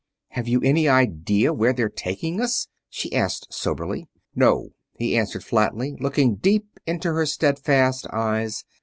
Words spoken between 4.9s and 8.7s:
he answered flatly, looking deep into her steadfast eyes.